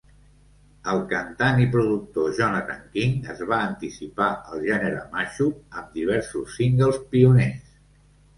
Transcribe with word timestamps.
El 0.93 1.01
cantant 1.09 1.59
i 1.65 1.67
productor 1.75 2.31
Jonathan 2.39 2.79
King 2.95 3.13
es 3.35 3.43
va 3.51 3.59
anticipar 3.67 4.31
al 4.55 4.65
gènere 4.71 5.05
mashup 5.13 5.79
amb 5.83 5.93
diversos 6.01 6.57
singles 6.59 6.99
pioners. 7.15 7.71